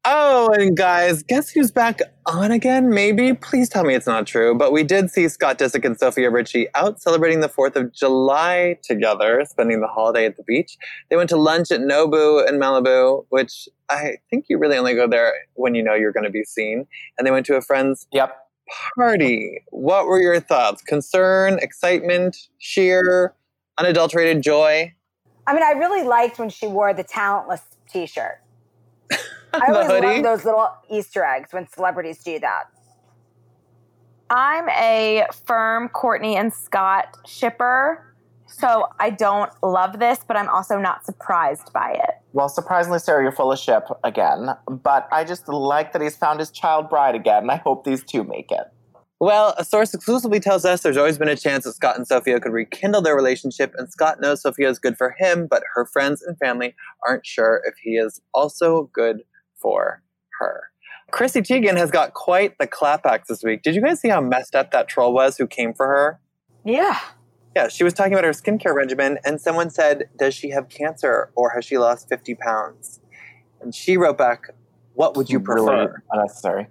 [0.05, 2.91] Oh, and guys, guess who's back on again?
[2.91, 3.35] Maybe?
[3.35, 4.53] Please tell me it's not true.
[4.53, 8.79] But we did see Scott Disick and Sofia Richie out celebrating the 4th of July
[8.83, 10.77] together, spending the holiday at the beach.
[11.09, 15.07] They went to lunch at Nobu in Malibu, which I think you really only go
[15.07, 16.85] there when you know you're going to be seen.
[17.17, 18.37] And they went to a friend's Yep.
[18.97, 19.63] party.
[19.71, 20.83] What were your thoughts?
[20.83, 23.35] Concern, excitement, sheer,
[23.79, 24.93] unadulterated joy?
[25.47, 28.41] I mean, I really liked when she wore the talentless T-shirt.
[29.55, 30.07] I always hoodie?
[30.07, 32.65] love those little Easter eggs when celebrities do that.
[34.31, 38.07] I'm a firm Kourtney and Scott shipper.
[38.47, 42.15] So I don't love this, but I'm also not surprised by it.
[42.35, 44.51] Well, surprisingly, Sarah, you're full of ship again.
[44.69, 47.45] But I just like that he's found his child bride again.
[47.45, 48.65] and I hope these two make it.
[49.21, 52.41] Well, a source exclusively tells us there's always been a chance that Scott and Sofia
[52.41, 56.23] could rekindle their relationship, and Scott knows Sofia is good for him, but her friends
[56.23, 56.75] and family
[57.07, 59.23] aren't sure if he is also good
[59.63, 60.03] for
[60.41, 60.65] her.
[61.11, 63.63] Chrissy Teigen has got quite the clapbacks this week.
[63.63, 66.21] Did you guys see how messed up that troll was who came for her?
[66.65, 66.99] Yeah.
[67.55, 71.31] Yeah, she was talking about her skincare regimen, and someone said, Does she have cancer
[71.35, 73.01] or has she lost 50 pounds?
[73.61, 74.55] And she wrote back,
[74.95, 75.61] What would you prefer?
[75.61, 76.67] Oh, really unnecessary.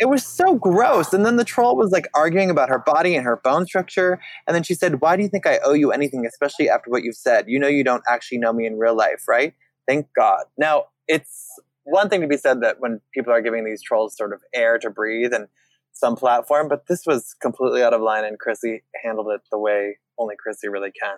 [0.00, 1.12] It was so gross.
[1.12, 4.18] And then the troll was like arguing about her body and her bone structure.
[4.46, 7.04] And then she said, Why do you think I owe you anything, especially after what
[7.04, 7.46] you've said?
[7.48, 9.54] You know, you don't actually know me in real life, right?
[9.86, 10.44] Thank God.
[10.58, 11.58] Now, it's
[11.90, 14.78] one thing to be said that when people are giving these trolls sort of air
[14.78, 15.48] to breathe and
[15.92, 19.98] some platform, but this was completely out of line, and Chrissy handled it the way
[20.18, 21.16] only Chrissy really can.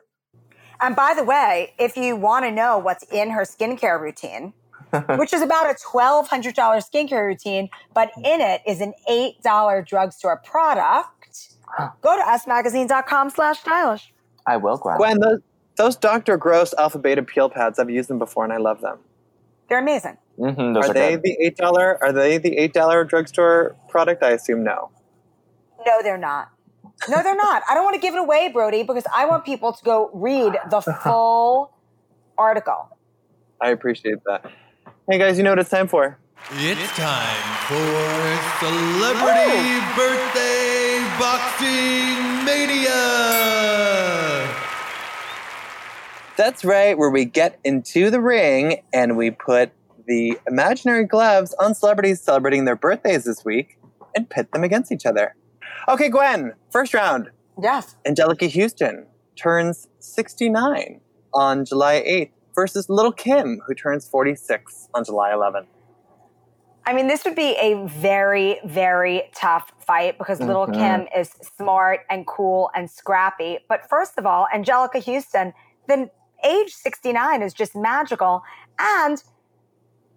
[0.81, 4.55] And by the way, if you want to know what's in her skincare routine,
[5.17, 11.55] which is about a $1,200 skincare routine, but in it is an $8 drugstore product,
[12.01, 14.13] go to usmagazine.com slash stylish.
[14.47, 14.97] I will, Gwen.
[14.97, 15.41] Gwen, those,
[15.77, 16.37] those Dr.
[16.37, 18.99] Gross Alpha Beta peel pads, I've used them before and I love them.
[19.69, 20.17] They're amazing.
[20.41, 21.23] Mhm, Are are, they good.
[21.23, 22.03] the eight dollar?
[22.03, 24.23] Are they the eight dollar drugstore product?
[24.23, 24.91] I assume no.
[25.87, 26.49] No, they're not.
[27.09, 27.63] No, they're not.
[27.69, 30.57] I don't want to give it away, Brody, because I want people to go read
[30.71, 31.73] the full
[32.39, 32.89] article.
[33.61, 34.51] I appreciate that.
[35.11, 36.19] Hey guys, you know what it's time for?
[36.53, 37.77] It's time for
[38.61, 42.97] Celebrity Birthday Boxing Mania!
[46.37, 49.73] That's right, where we get into the ring and we put
[50.11, 53.79] the imaginary gloves on celebrities celebrating their birthdays this week
[54.17, 55.37] and pit them against each other.
[55.89, 57.31] Okay, Gwen, first round.
[57.63, 57.95] Yes.
[58.05, 61.01] Anjelica Huston turns 69
[61.33, 65.67] on July 8th versus Lil' Kim, who turns 46 on July 11th.
[66.87, 70.75] I mean, this would be a very, very tough fight because Little Mhm.
[70.75, 73.61] Kim is smart and cool and scrappy.
[73.69, 75.53] But first of all, Anjelica Huston,
[75.87, 76.11] then
[76.43, 78.43] age 69 is just magical.
[78.79, 79.23] And,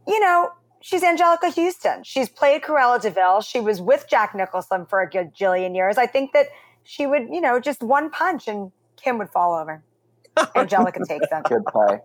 [0.07, 2.03] you know, she's Anjelica Huston.
[2.03, 3.41] She's played Cruella de Vil.
[3.41, 5.97] She was with Jack Nicholson for a gajillion years.
[5.97, 6.47] I think that
[6.83, 9.83] she would, you know, just one punch and Kim would fall over.
[10.37, 11.43] Anjelica takes them.
[11.43, 11.99] Good play.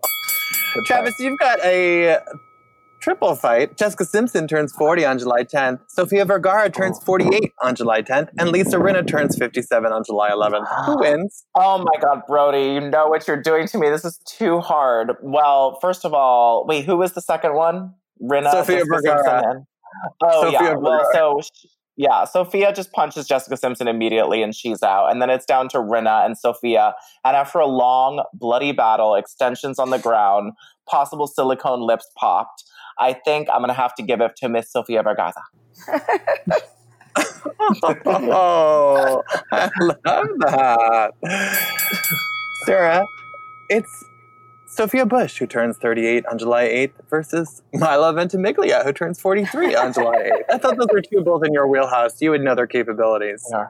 [0.73, 2.19] Good Travis, you've got a
[2.99, 3.77] triple fight.
[3.77, 5.79] Jessica Simpson turns 40 on July 10th.
[5.87, 8.29] Sofia Vergara turns 48 on July 10th.
[8.37, 10.85] And Lisa Rinna turns 57 on July 11th.
[10.85, 11.45] Who wins?
[11.55, 13.89] Oh my God, Brody, you know what you're doing to me.
[13.89, 15.13] This is too hard.
[15.21, 17.93] Well, first of all, wait, who was the second one?
[18.21, 18.51] Rinna.
[18.51, 19.23] Sofia Vergara.
[19.23, 19.65] Simpson,
[20.21, 20.75] Oh, Sofia yeah.
[20.75, 21.41] Well, so,
[21.99, 25.07] yeah, Sofia just punches Jessica Simpson immediately and she's out.
[25.07, 26.95] And then it's down to Rinna and Sofia.
[27.25, 30.53] And after a long, bloody battle, extensions on the ground,
[30.89, 32.63] possible silicone lips popped,
[32.99, 35.33] I think I'm going to have to give it to Miss Sofia Vergara.
[38.05, 41.11] Oh, I love that.
[42.65, 43.03] Sarah,
[43.67, 44.05] it's
[44.79, 49.91] Sophia Bush, who turns 38 on July 8th, versus Milo Ventimiglia, who turns 43 on
[49.91, 50.53] July 8th.
[50.53, 52.21] I thought those were two both in your wheelhouse.
[52.21, 53.45] You would know their capabilities.
[53.51, 53.67] Yeah.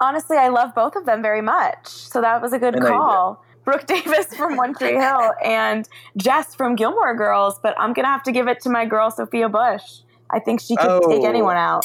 [0.00, 1.86] Honestly, I love both of them very much.
[1.86, 3.44] So that was a good I know you call.
[3.66, 8.10] Brooke Davis from One Tree Hill and Jess from Gilmore Girls, but I'm going to
[8.10, 9.82] have to give it to my girl, Sophia Bush.
[10.30, 11.10] I think she could Oh.
[11.10, 11.84] take anyone out.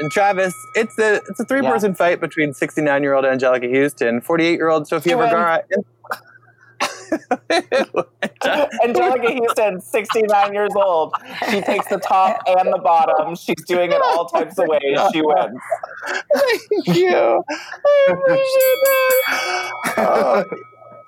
[0.00, 4.20] And Travis, it's a it's a three person fight between 69 year old Anjelica Huston,
[4.20, 5.32] 48 year old Sofia She wins.
[7.48, 8.06] Vergara.
[8.84, 11.14] Anjelica Huston, 69 years old.
[11.50, 13.34] She takes the top and the bottom.
[13.34, 14.98] She's doing it all types of ways.
[15.12, 15.60] She wins.
[16.06, 17.44] Thank you.
[17.46, 19.94] I appreciate that.
[19.98, 20.44] Oh.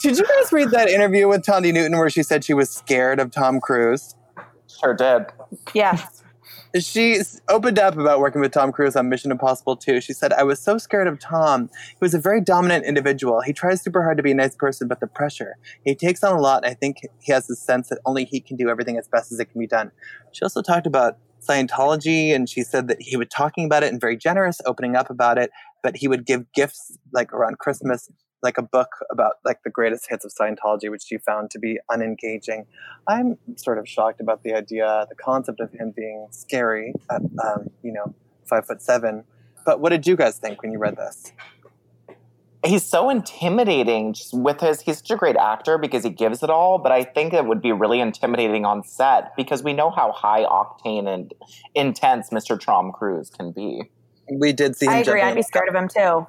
[0.00, 3.20] Did you guys read that interview with Thandie Newton where she said she was scared
[3.20, 4.14] of Tom Cruise?
[4.68, 5.26] Sure did.
[5.72, 6.23] Yes.
[6.76, 10.00] She opened up about working with Tom Cruise on Mission Impossible 2.
[10.00, 11.70] She said, I was so scared of Tom.
[11.90, 13.42] He was a very dominant individual.
[13.42, 15.54] He tries super hard to be a nice person, but the pressure.
[15.84, 16.66] He takes on a lot.
[16.66, 19.38] I think he has the sense that only he can do everything as best as
[19.38, 19.92] it can be done.
[20.32, 24.00] She also talked about Scientology, and she said that he was talking about it and
[24.00, 28.10] very generous, opening up about it, but he would give gifts like around Christmas
[28.44, 31.80] like a book about like the greatest hits of Scientology, which she found to be
[31.90, 32.66] unengaging.
[33.08, 37.70] I'm sort of shocked about the idea, the concept of him being scary at, um,
[37.82, 39.24] you know, five foot seven.
[39.64, 41.32] But what did you guys think when you read this?
[42.64, 46.48] He's so intimidating just with his, he's such a great actor because he gives it
[46.48, 50.12] all, but I think it would be really intimidating on set because we know how
[50.12, 51.34] high octane and
[51.74, 52.58] intense Mr.
[52.58, 53.82] Tom Cruise can be.
[54.30, 54.92] We did see him.
[54.92, 55.20] I agree.
[55.20, 56.26] jumping I'd be scared of him too.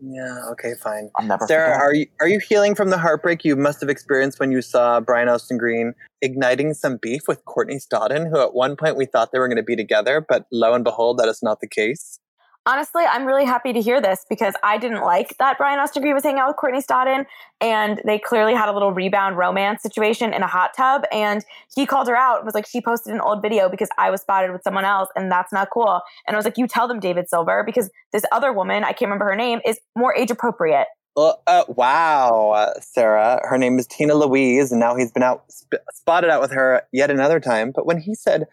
[0.00, 0.50] Yeah.
[0.52, 0.74] Okay.
[0.80, 1.10] Fine.
[1.16, 1.80] I'll never Sarah, forget.
[1.80, 5.00] are you are you healing from the heartbreak you must have experienced when you saw
[5.00, 9.32] Brian Austin Green igniting some beef with Courtney Stodden, who at one point we thought
[9.32, 12.18] they were going to be together, but lo and behold, that is not the case.
[12.68, 16.12] Honestly, I'm really happy to hear this because I didn't like that Brian Austin Green
[16.12, 17.24] was hanging out with Courtney Stodden,
[17.62, 21.04] and they clearly had a little rebound romance situation in a hot tub.
[21.10, 21.42] And
[21.74, 24.20] he called her out and was like, she posted an old video because I was
[24.20, 26.02] spotted with someone else, and that's not cool.
[26.26, 29.08] And I was like, you tell them, David Silver, because this other woman, I can't
[29.08, 30.88] remember her name, is more age appropriate.
[31.16, 33.40] Well, uh, wow, Sarah.
[33.44, 36.82] Her name is Tina Louise, and now he's been out sp- spotted out with her
[36.92, 37.72] yet another time.
[37.74, 38.46] But when he said,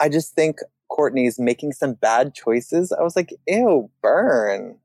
[0.00, 0.58] "I just think
[0.94, 4.78] Courtney's making some bad choices," I was like, "Ew, burn."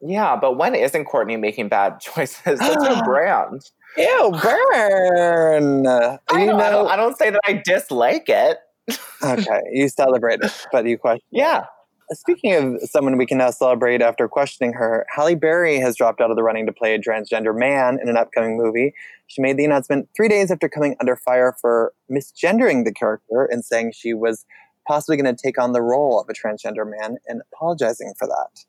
[0.00, 2.58] Yeah, but when isn't Courtney making bad choices?
[2.58, 3.62] That's her brand.
[3.96, 5.86] Ew, burn.
[5.86, 8.58] I, you don't, I, don't, I don't say that I dislike it.
[9.22, 11.26] okay, you celebrate it, but you question.
[11.30, 11.64] Yeah.
[12.12, 16.30] Speaking of someone we can now celebrate after questioning her, Halle Berry has dropped out
[16.30, 18.94] of the running to play a transgender man in an upcoming movie.
[19.26, 23.64] She made the announcement three days after coming under fire for misgendering the character and
[23.64, 24.44] saying she was
[24.86, 28.64] possibly going to take on the role of a transgender man and apologizing for that.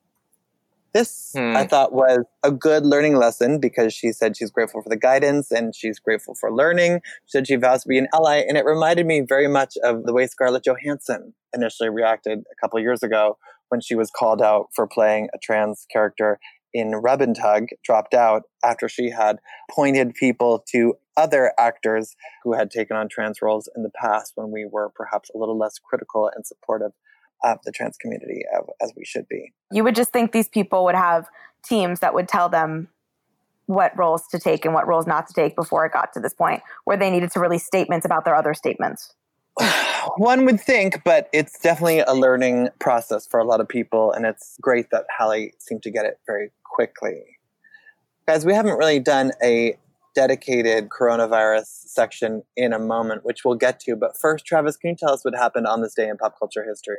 [0.94, 1.56] This, Hmm.
[1.56, 5.52] I thought, was a good learning lesson because she said she's grateful for the guidance
[5.52, 7.02] and she's grateful for learning.
[7.26, 10.04] She said she vows to be an ally, and it reminded me very much of
[10.06, 13.38] the way Scarlett Johansson initially reacted a couple years ago
[13.70, 16.40] when she was called out for playing a trans character
[16.74, 19.40] in Rub and Tug, dropped out after she had
[19.72, 24.52] pointed people to other actors who had taken on trans roles in the past when
[24.52, 26.92] we were perhaps a little less critical and supportive
[27.44, 28.42] of the trans community
[28.82, 29.54] as we should be.
[29.72, 31.28] You would just think these people would have
[31.64, 32.90] teams that would tell them
[33.68, 36.34] what roles to take and what roles not to take before it got to this
[36.34, 39.14] point where they needed to release statements about their other statements.
[40.18, 44.26] One would think, but it's definitely a learning process for a lot of people, and
[44.26, 47.24] it's great that Halle seemed to get it very quickly.
[48.28, 49.78] Guys, we haven't really done a
[50.16, 53.96] dedicated coronavirus section in a moment, which we'll get to.
[53.96, 56.66] But first, Travis, can you tell us what happened on this day in pop culture
[56.68, 56.98] history?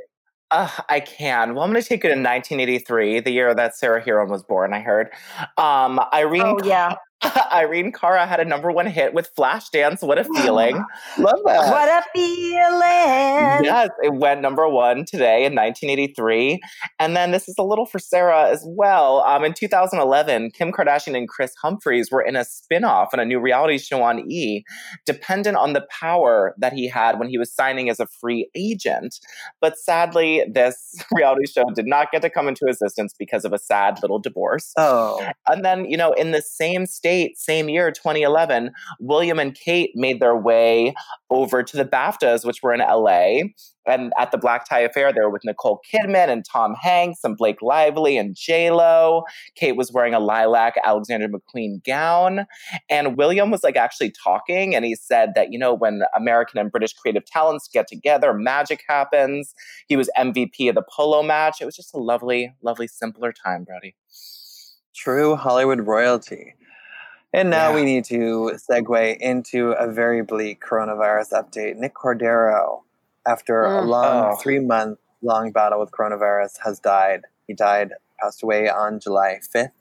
[0.50, 1.54] Uh, I can.
[1.54, 4.72] Well, I'm going to take it in 1983, the year that Sarah Hearon was born,
[4.72, 5.10] I heard.
[5.58, 6.94] Um, Irene, Oh, yeah.
[7.52, 10.76] Irene Cara had a number one hit with Flashdance, What a Feeling.
[11.18, 11.70] Love that.
[11.70, 13.64] What a feeling.
[13.64, 16.60] Yes, it went number one today in 1983.
[16.98, 19.22] And then this is a little for Sarah as well.
[19.22, 23.24] Um, in 2011, Kim Kardashian and Kris Humphries were in a spin off on a
[23.24, 24.62] new reality show on E,
[25.04, 29.18] dependent on the power that he had when he was signing as a free agent.
[29.60, 33.58] But sadly, this reality show did not get to come into existence because of a
[33.58, 34.72] sad little divorce.
[34.76, 39.92] Oh, And then, you know, in the same state, same year, 2011, William and Kate
[39.94, 40.94] made their way
[41.30, 43.48] over to the BAFTAs, which were in LA.
[43.86, 47.36] And at the Black Tie Affair, they were with Nicole Kidman and Tom Hanks and
[47.36, 49.24] Blake Lively and J Lo.
[49.54, 52.46] Kate was wearing a lilac Alexander McQueen gown.
[52.90, 56.70] And William was like actually talking, and he said that, you know, when American and
[56.70, 59.54] British creative talents get together, magic happens.
[59.86, 61.60] He was MVP of the polo match.
[61.60, 63.94] It was just a lovely, lovely, simpler time, Brody.
[64.94, 66.54] true Hollywood royalty.
[67.32, 67.74] And now Yeah.
[67.74, 71.76] we need to segue into a very bleak coronavirus update.
[71.76, 72.82] Nick Cordero,
[73.26, 73.86] after a Mm.
[73.88, 74.36] long Oh.
[74.36, 77.26] three month long battle with coronavirus, has died.
[77.46, 79.72] He died, passed away on July 5th.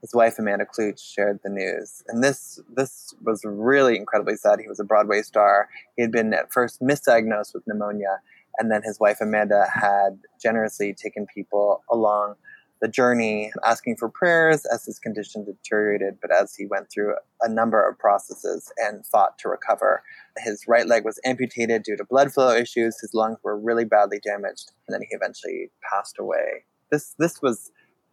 [0.00, 4.60] His wife Amanda Kloots shared the news, and this this was really incredibly sad.
[4.60, 5.68] He was a Broadway star.
[5.96, 8.20] He had been at first misdiagnosed with pneumonia,
[8.58, 12.36] and then his wife Amanda had generously taken people along
[12.80, 16.18] the journey, asking for prayers as his condition deteriorated.
[16.20, 20.02] But as he went through a number of processes and fought to recover,
[20.38, 22.98] his right leg was amputated due to blood flow issues.
[23.00, 26.64] His lungs were really badly damaged, and then he eventually passed away.
[26.90, 27.70] This this was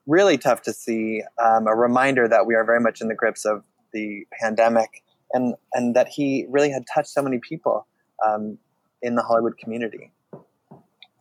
[0.08, 1.23] really tough to see.
[1.43, 5.56] Um, a reminder that we are very much in the grips of the pandemic, and
[5.73, 7.88] and that he really had touched so many people
[8.26, 8.58] um,
[9.02, 10.12] in the Hollywood community.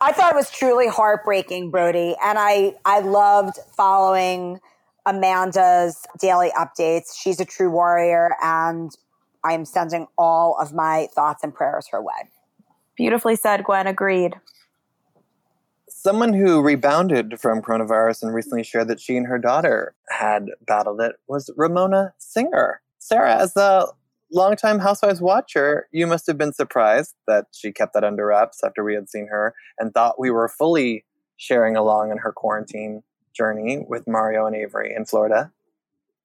[0.03, 4.59] I thought it was truly heartbreaking, Brody, and I I loved following
[5.07, 7.17] Amanda's daily updates.
[7.17, 8.91] She's a true warrior, and
[9.45, 12.31] I am sending all of my thoughts and prayers her way.
[12.97, 13.87] Beautifully said, Gwen.
[13.87, 14.35] Agreed.
[15.88, 21.01] Someone who rebounded from coronavirus and recently shared that she and her daughter had battled
[21.01, 22.81] it was Ramona Singer.
[22.99, 23.87] Sarah, as a
[24.33, 28.83] longtime Housewives watcher, you must have been surprised that she kept that under wraps after
[28.83, 31.05] we had seen her and thought we were fully
[31.37, 35.53] sharing along in her quarantine journey with Mario and Avery in Florida.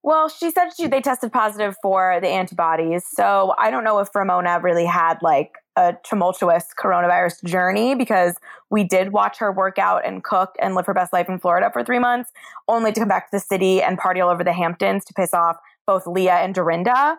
[0.04, 3.04] Well, she said she, they tested positive for the antibodies.
[3.06, 8.36] So I don't know if Ramona really had like a tumultuous coronavirus journey because
[8.70, 11.70] we did watch her work out and cook and live her best life in Florida
[11.74, 12.32] for three months,
[12.68, 15.34] only to come back to the city and party all over the Hamptons to piss
[15.34, 17.18] off both Leah and Dorinda.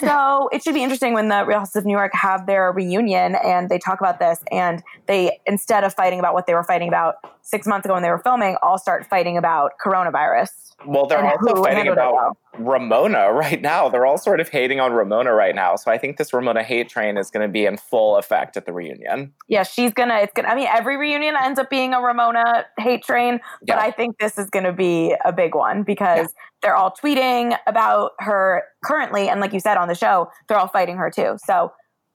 [0.00, 3.36] So it should be interesting when the Real Houses of New York have their reunion
[3.44, 6.88] and they talk about this and they instead of fighting about what they were fighting
[6.88, 10.50] about six months ago when they were filming, all start fighting about coronavirus.
[10.86, 12.36] Well, they're And also fighting about.
[12.58, 13.88] Ramona right now.
[13.88, 15.76] They're all sort of hating on Ramona right now.
[15.76, 18.66] So I think this Ramona hate train is going to be in full effect at
[18.66, 19.32] the reunion.
[19.48, 20.16] Yeah, she's gonna.
[20.18, 20.48] It's gonna.
[20.48, 23.80] I mean, every reunion ends up being a Ramona hate train, but Yeah.
[23.80, 28.64] I think this is gonna be a big one because they're all tweeting about her
[28.84, 31.36] currently, and like you said on the show, they're all fighting her too.
[31.44, 31.72] So,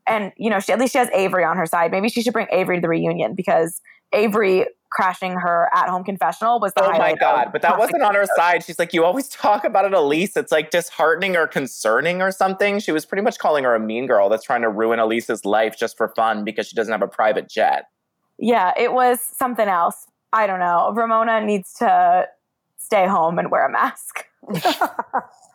[0.07, 1.91] and you know, she at least she has Avery on her side.
[1.91, 3.79] Maybe she should bring Avery to the reunion because
[4.11, 7.49] Avery crashing her at home confessional was the Oh my God.
[7.51, 8.63] But that wasn't on her side.
[8.63, 10.37] She's like, you always talk about it, Elise.
[10.37, 12.79] It's like disheartening or concerning or something.
[12.79, 15.77] She was pretty much calling her a mean girl that's trying to ruin Elise's life
[15.77, 17.85] just for fun because she doesn't have a private jet.
[18.37, 20.07] Yeah, it was something else.
[20.31, 20.91] I don't know.
[20.93, 22.27] Ramona needs to
[22.77, 24.25] stay home and wear a mask.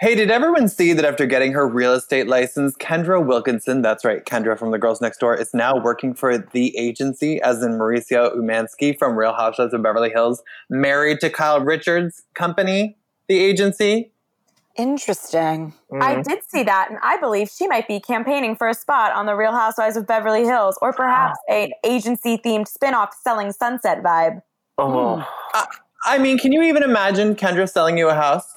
[0.00, 4.24] Hey, did everyone see that after getting her real estate license, Kendra Wilkinson, that's right,
[4.24, 8.34] Kendra from The Girls Next Door, is now working for the agency, as in Mauricio
[8.34, 12.96] Umansky from Real Housewives of Beverly Hills, married to Kyle Richards' company,
[13.28, 14.10] the agency.
[14.74, 15.74] Interesting.
[15.92, 16.22] I mm-hmm.
[16.22, 19.34] did see that, and I believe she might be campaigning for a spot on the
[19.34, 21.52] Real Housewives of Beverly Hills, or perhaps ah.
[21.52, 24.40] an agency-themed spin-off selling Sunset vibe.
[24.78, 25.22] Oh.
[26.06, 28.56] I mean, can you even imagine Kendra selling you a house?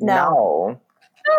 [0.00, 0.80] No.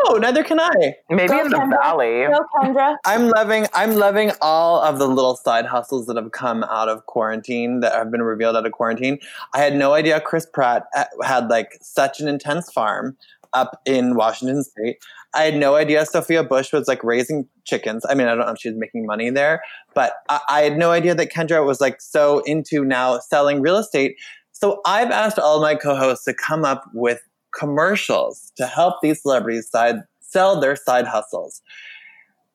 [0.06, 0.96] No, neither can I.
[1.10, 2.28] Maybe Go in the valley.
[2.28, 2.96] No, Kendra.
[3.06, 7.06] I'm loving I'm loving all of the little side hustles that have come out of
[7.08, 9.18] quarantine that have been revealed out of quarantine.
[9.54, 13.18] I had no idea Chris Pratt uh, had like such an intense farm
[13.54, 14.98] up in Washington state.
[15.34, 18.06] I had no idea Sophia Bush was like raising chickens.
[18.08, 19.62] I mean, I don't know if she was making money there,
[19.94, 23.78] but I, I had no idea that Kendra was like so into now selling real
[23.78, 24.18] estate.
[24.52, 27.22] So I've asked all my co-hosts to come up with
[27.60, 31.62] commercials to help these celebrities side sell their side hustles.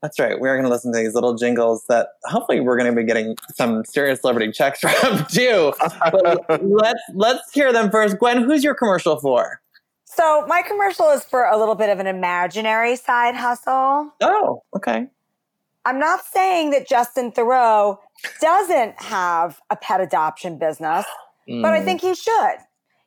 [0.00, 0.38] That's right.
[0.38, 3.36] We're going to listen to these little jingles that hopefully we're going to be getting
[3.54, 5.72] some serious celebrity checks from too.
[6.10, 8.18] But let's let's hear them first.
[8.18, 9.60] Gwen, who's your commercial for?
[10.04, 14.12] So my commercial is for a little bit of an imaginary side hustle.
[14.20, 15.08] Oh, okay.
[15.86, 17.98] I'm not saying that Justin Theroux
[18.40, 21.04] doesn't have a pet adoption business,
[21.46, 21.84] but I mm.
[21.84, 22.56] think he should.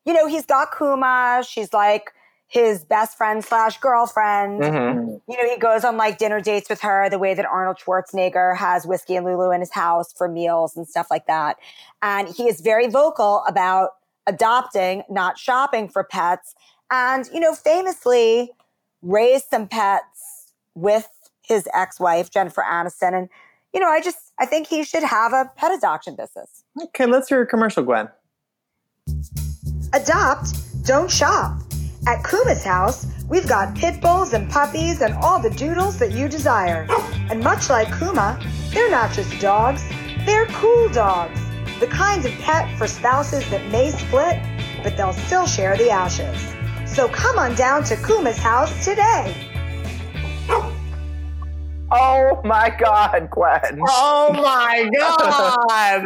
[0.08, 1.44] You know, he's got Kuma.
[1.48, 2.14] She's like
[2.48, 4.62] his best friend slash girlfriend.
[4.62, 5.22] Mhm.
[5.28, 8.56] You know, he goes on like dinner dates with her the way that Arnold Schwarzenegger
[8.56, 11.58] has whiskey and Lulu in his house for meals and stuff like that.
[12.02, 13.96] And he is very vocal about
[14.28, 16.56] adopting, not shopping for pets.
[16.90, 18.54] And, you know, famously
[19.02, 21.10] raised some pets with
[21.42, 23.14] his ex-wife, Jennifer Aniston.
[23.14, 23.30] And,
[23.74, 26.64] you know, I just, I think he should have a pet adoption business.
[26.82, 28.08] Okay, let's hear a commercial, Gwen.
[29.94, 31.62] Adopt, don't shop.
[32.08, 36.28] At Kuma's house, we've got pit bulls and puppies and all the doodles that you
[36.28, 36.88] desire.
[37.30, 38.40] And much like Kuma,
[38.72, 39.84] they're not just dogs,
[40.26, 41.40] they're cool dogs.
[41.80, 44.40] The kinds of pet for spouses that may split,
[44.84, 46.54] but they'll still share the ashes.
[46.86, 49.36] So come on down to Kuma's house today.
[51.90, 53.80] Oh my God, Gwen.
[53.88, 56.06] Oh my god!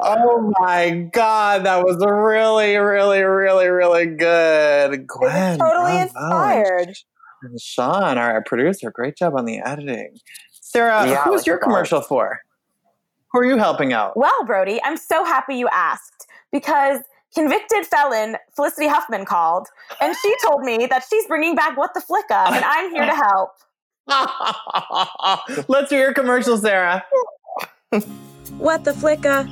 [0.00, 1.64] Oh my god!
[1.64, 5.58] That was really, really, really, really good, Gwen.
[5.58, 6.94] totally inspired.
[7.42, 10.18] And Sean, our producer, great job on the editing.
[10.52, 12.40] Sarah, Yeah, who's like your commercial for?
[13.32, 14.16] Who are you helping out?
[14.16, 17.00] Well, Brody, I'm so happy you asked because
[17.34, 19.66] convicted felon Felicity Huffman called
[20.00, 23.14] and she told me that she's bringing back What the Flicka and I'm here to
[23.14, 23.50] help.
[25.68, 27.04] Let's hear your commercial, Sarah.
[28.58, 29.48] What the flicka?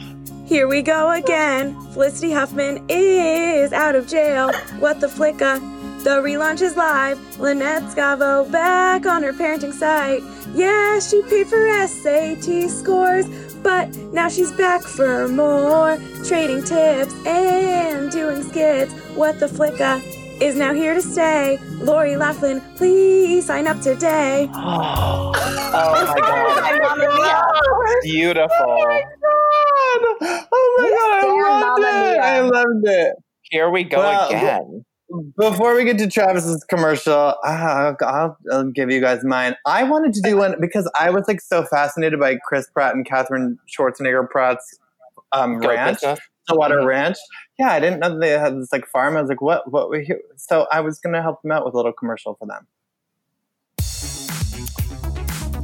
[0.47, 1.75] Here we go again.
[1.93, 4.53] Felicity Huffman is out of jail.
[4.79, 5.59] What the flicka?
[6.05, 7.19] The relaunch is live.
[7.41, 10.23] Lynette Scavo back on her parenting site.
[10.55, 13.27] Yeah, she paid for SAT scores.
[13.63, 18.93] But now she's back for more, trading tips and doing skits.
[19.15, 20.01] What the Flicka
[20.43, 21.59] is now here to stay.
[21.79, 24.49] Lori Loughlin, please sign up today.
[25.75, 28.03] Oh my god.
[28.03, 28.51] Beautiful.
[28.61, 29.03] Oh my
[30.21, 30.45] god!
[30.53, 31.25] Oh my god.
[31.25, 32.21] I loved it.
[32.21, 33.17] I loved it.
[33.51, 34.85] Here we go Well, again.
[35.39, 39.57] Before we get to Travis's commercial, uh, I'll, I'll give you guys mine.
[39.67, 43.07] I wanted to do one because I was like so fascinated by Chris Pratt and
[43.07, 44.79] Catherine Schwarzenegger Pratt's
[45.33, 46.21] um, Go ranch, business.
[46.45, 46.87] Stillwater Mhm.
[46.87, 47.17] Ranch.
[47.59, 49.17] Yeah, I didn't know that they had this like farm.
[49.17, 49.71] I was like, what?
[49.71, 49.91] What?
[49.91, 52.67] We so I was gonna help them out with a little commercial for them.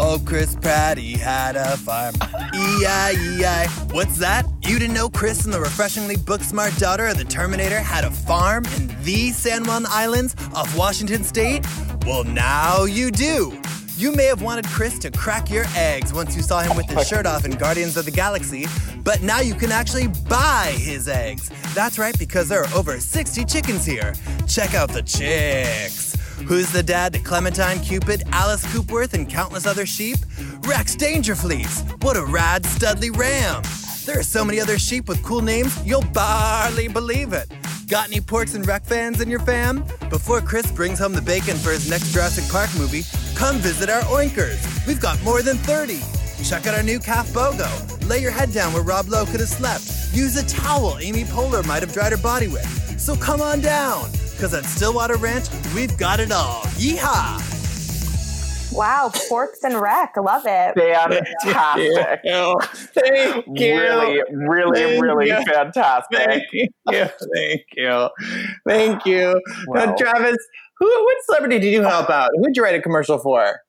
[0.00, 2.14] Oh, Chris Pratt, he had a farm.
[2.54, 3.66] E-I-E-I.
[3.90, 4.46] What's that?
[4.62, 8.64] You didn't know Chris and the refreshingly book-smart daughter of the Terminator had a farm
[8.76, 11.66] in the San Juan Islands off Washington State?
[12.06, 13.60] Well, now you do.
[13.98, 17.08] You may have wanted Chris to crack your eggs once you saw him with his
[17.08, 18.68] shirt off in Guardians of the Galaxy,
[19.02, 21.50] but now you can actually buy his eggs.
[21.74, 24.14] That's right, because there are over 60 chickens here.
[24.46, 26.14] Check out the chicks.
[26.46, 30.18] Who's the dad to Clementine Cupid, Alice Coopworth, and countless other sheep?
[30.60, 32.00] Rex Dangerfleece.
[32.04, 33.64] What a rad Studley ram.
[34.06, 37.50] There are so many other sheep with cool names, you'll barely believe it.
[37.88, 39.82] Got any porks and rec fans in your fam?
[40.10, 43.02] Before Chris brings home the bacon for his next Jurassic Park movie,
[43.34, 44.86] come visit our oinkers.
[44.86, 46.00] We've got more than 30.
[46.44, 48.06] Check out our new calf BOGO.
[48.06, 50.14] Lay your head down where Rob Lowe could have slept.
[50.14, 53.00] Use a towel Amy Poehler might have dried her body with.
[53.00, 56.64] So come on down, because at Stillwater Ranch, we've got it all.
[56.76, 57.57] Yeehaw!
[58.72, 60.14] Wow, porks and wreck.
[60.16, 60.74] Love it.
[60.76, 62.20] Fantastic.
[62.94, 63.74] Thank you.
[63.74, 65.44] Really, really, Thank really you.
[65.44, 66.18] fantastic.
[66.18, 66.68] Thank you.
[66.86, 68.08] Thank you.
[68.66, 69.40] Thank you.
[69.68, 70.36] Now, Travis,
[70.78, 72.30] who, what celebrity did you help out?
[72.36, 73.60] Who'd you write a commercial for?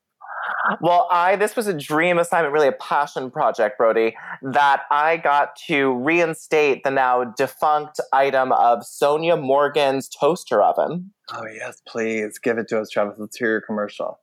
[0.82, 5.56] Well, I this was a dream assignment, really a passion project, Brody, that I got
[5.68, 11.12] to reinstate the now defunct item of Sonja Morgan's toaster oven.
[11.34, 12.38] Oh, yes, please.
[12.40, 13.16] Give it to us, Travis.
[13.18, 14.20] Let's hear your commercial.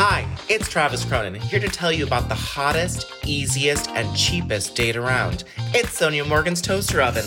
[0.00, 4.94] Hi, it's Travis Cronin, here to tell you about the hottest, easiest, and cheapest date
[4.94, 5.42] around.
[5.74, 7.24] It's Sonja Morgan's Toaster Oven.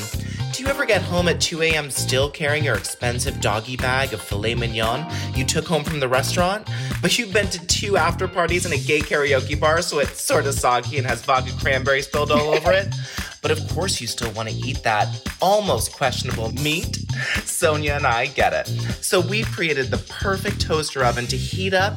[0.53, 1.91] Do you ever get home at 2 a.m.
[1.91, 5.05] still carrying your expensive doggy bag of filet mignon
[5.35, 6.65] you took home from the restaurant?
[7.01, 10.45] But you've been to two after parties and a gay karaoke bar, so it's sort
[10.45, 12.87] of soggy and has vodka cranberry spilled all over it?
[13.41, 15.07] But of course, you still want to eat that
[15.41, 16.99] almost questionable meat.
[17.41, 18.67] Sonja and I get it.
[19.03, 21.95] So we've created the perfect toaster oven to heat up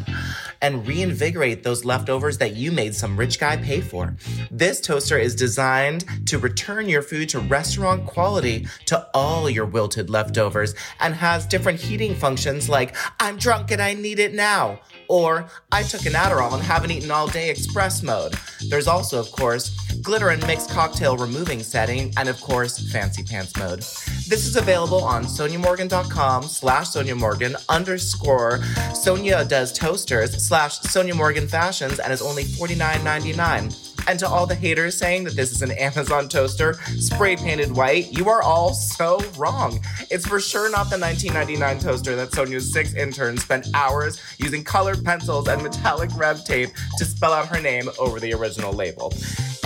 [0.64, 4.16] and reinvigorate those leftovers that you made some rich guy pay for.
[4.50, 10.08] This toaster is designed to return your food to restaurant quality to all your wilted
[10.08, 14.80] leftovers and has different heating functions like I'm drunk and I need it now.
[15.10, 18.34] Or I took an Adderall and haven't eaten all day express mode.
[18.70, 19.68] There's also, of course,
[20.00, 23.84] glitter and mixed cocktail removing setting, and of course, fancy pants mode.
[24.26, 28.60] This is available on soniamorgan.com slash Sonja Morgan underscore
[28.92, 34.08] Sonja does toasters slash Sonja Morgan fashions and is only $49.99.
[34.08, 38.12] And to all the haters saying that this is an Amazon toaster spray painted white,
[38.12, 39.80] you are all so wrong.
[40.10, 45.04] It's for sure not the 1999 toaster that Sonja's six interns spent hours using colored
[45.04, 49.12] pencils and metallic rev tape to spell out her name over the original label.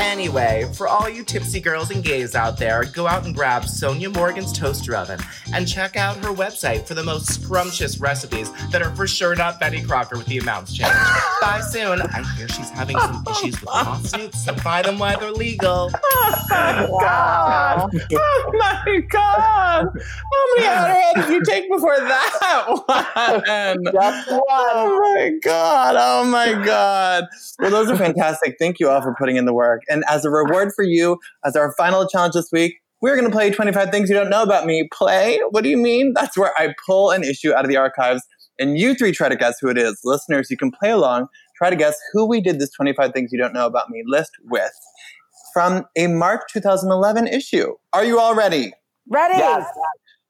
[0.00, 4.14] Anyway, for all you tipsy girls and gays out there, go out and grab Sonja
[4.14, 5.18] Morgan's toaster oven
[5.52, 9.58] and check out her website for the most scrumptious recipes that are for sure not
[9.58, 10.94] Betty Crocker with the amounts changed.
[11.40, 12.00] Bye soon.
[12.00, 15.90] I hear she's having some issues with oh, lawsuits, so buy them while they're legal.
[15.94, 16.46] Oh,
[16.90, 17.88] wow.
[17.92, 18.10] God.
[18.12, 19.88] Oh my God.
[19.94, 23.92] How many Adderall did you take before that one?
[23.92, 24.42] Just one.
[24.48, 25.96] Oh my God.
[25.98, 27.24] Oh my God.
[27.58, 28.56] Well, those are fantastic.
[28.58, 29.82] Thank you all for putting in the work.
[29.88, 33.34] And as a reward for you, as our final challenge this week, we're going to
[33.34, 34.88] play 25 Things You Don't Know About Me.
[34.92, 35.40] Play?
[35.50, 36.12] What do you mean?
[36.14, 38.22] That's where I pull an issue out of the archives
[38.58, 40.00] and you three try to guess who it is.
[40.04, 43.38] Listeners, you can play along, try to guess who we did this 25 Things You
[43.38, 44.72] Don't Know About Me list with
[45.52, 47.74] from a March 2011 issue.
[47.92, 48.72] Are you all ready?
[49.08, 49.38] Ready?
[49.38, 49.66] Yes.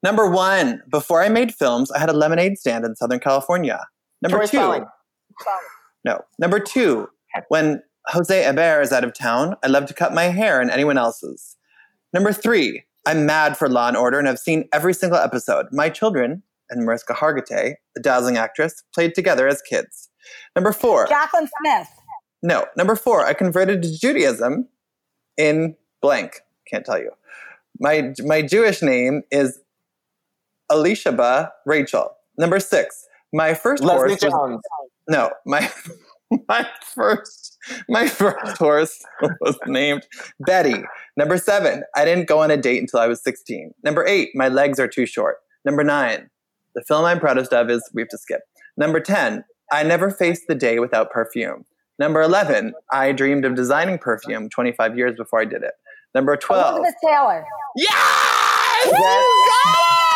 [0.02, 3.84] Number one, before I made films, I had a lemonade stand in Southern California.
[4.22, 4.84] Number Tori two, Spelling.
[6.04, 6.20] no.
[6.38, 7.09] Number two,
[7.48, 10.96] when Jose Eber is out of town, I love to cut my hair and anyone
[10.98, 11.56] else's.
[12.12, 15.66] Number three, I'm mad for Law and Order and I've seen every single episode.
[15.72, 20.09] My children and Mariska Hargitay, the dazzling actress, played together as kids.
[20.56, 21.88] Number four, Jaclyn Smith.
[22.42, 22.66] no.
[22.76, 24.68] Number four, I converted to Judaism
[25.36, 26.40] in blank.
[26.70, 27.11] Can't tell you.
[27.80, 29.61] My my Jewish name is
[30.70, 32.11] Elisheba Rachel.
[32.36, 34.61] Number six, my first Leslie horse was-
[35.09, 35.70] no, my
[36.49, 37.59] my first
[37.89, 39.03] my first horse
[39.41, 40.07] was named
[40.41, 40.83] Betty.
[41.16, 43.72] Number seven, I didn't go on a date until I was 16.
[43.83, 45.39] Number eight, my legs are too short.
[45.64, 46.31] Number nine,
[46.74, 48.43] the film I'm proudest of is we have to skip.
[48.76, 51.64] Number 10, I never faced the day without perfume.
[51.99, 55.74] Number 11, I dreamed of designing perfume 25 years before I did it.
[56.14, 57.45] Number 12, Elizabeth Taylor.
[57.76, 57.89] Yes!
[58.87, 59.03] You got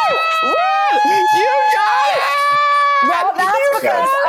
[0.09, 0.21] it!
[1.35, 2.43] You got it!
[3.09, 4.22] Well, that's because of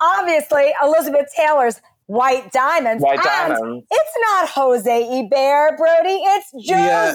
[0.00, 3.02] obviously Elizabeth Taylor's White Diamonds.
[3.04, 3.86] White and Diamonds.
[3.90, 4.90] It's not Jose
[5.20, 6.20] Ebert, Brody.
[6.24, 7.12] It's Jose Yeah.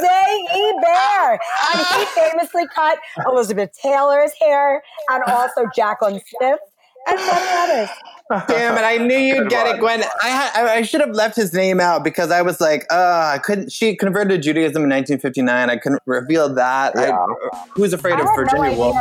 [0.53, 1.41] Ebert.
[1.73, 4.81] And he famously cut Elizabeth Taylor's hair
[5.11, 6.59] and also Jaclyn Smith
[7.07, 7.89] and many others.
[8.47, 8.81] Damn it!
[8.81, 9.99] I knew you'd Good get it, one.
[9.99, 10.03] Gwen.
[10.23, 13.31] I had, I, I should have left his name out because I was like, uh,
[13.35, 13.71] I couldn't.
[13.71, 15.69] She converted to Judaism in 1959.
[15.69, 16.97] I couldn't reveal that.
[16.97, 17.25] I, Yeah.
[17.75, 18.95] who's afraid I of Virginia no Woolf?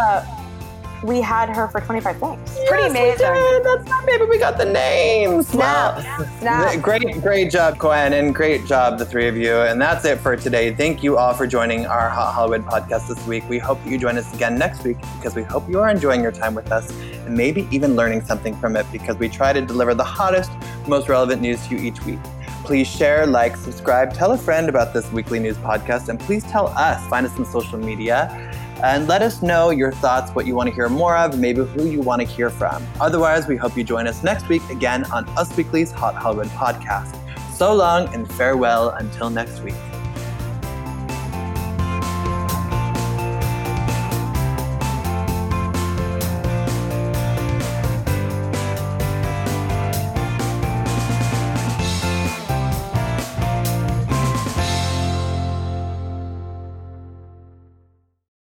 [1.05, 2.59] Idea we had her for 25 things.
[2.69, 3.35] Pretty Yes, we amazing.
[3.35, 3.65] did.
[3.65, 5.49] That's not maybe we got the names.
[5.49, 5.97] Snap.
[5.99, 6.27] Wow.
[6.41, 6.81] Snap.
[6.83, 9.55] Great, great job, Gwen, and great job, the three of you.
[9.55, 10.75] And that's it for today.
[10.75, 13.49] Thank you all for joining our Hot Hollywood podcast this week.
[13.49, 16.23] We hope that you join us again next week because we hope you are enjoying
[16.23, 16.91] your time with us
[17.27, 20.51] and maybe even learning something from it because we try to deliver the hottest,
[20.87, 22.19] most relevant news to you each week.
[22.65, 26.69] Please share, like, subscribe, tell a friend about this weekly news podcast, and please tell
[26.69, 28.31] us, find us on social media,
[28.85, 31.87] and let us know your thoughts, what you want to hear more of, maybe who
[31.87, 32.87] you want to hear from.
[33.01, 37.19] Otherwise, we hope you join us next week again on Us Weekly's Hot Hollywood podcast.
[37.55, 39.75] So long and farewell until next week.